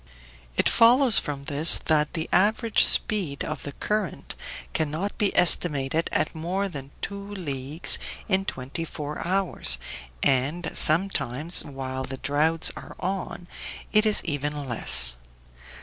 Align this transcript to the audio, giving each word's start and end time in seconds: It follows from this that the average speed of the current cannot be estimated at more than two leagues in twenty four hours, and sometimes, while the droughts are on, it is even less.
It 0.57 0.67
follows 0.67 1.19
from 1.19 1.43
this 1.43 1.77
that 1.85 2.13
the 2.13 2.27
average 2.33 2.83
speed 2.85 3.45
of 3.45 3.61
the 3.61 3.73
current 3.73 4.33
cannot 4.73 5.15
be 5.19 5.31
estimated 5.37 6.09
at 6.11 6.33
more 6.33 6.67
than 6.67 6.89
two 7.03 7.35
leagues 7.35 7.99
in 8.27 8.45
twenty 8.45 8.83
four 8.83 9.19
hours, 9.23 9.77
and 10.23 10.71
sometimes, 10.73 11.63
while 11.63 12.03
the 12.03 12.17
droughts 12.17 12.71
are 12.75 12.95
on, 12.99 13.47
it 13.91 14.07
is 14.07 14.25
even 14.25 14.67
less. 14.67 15.17